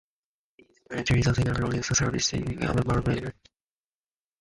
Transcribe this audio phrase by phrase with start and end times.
[0.57, 3.33] She is currently the second-longest serving cast member after original Ray Meagher.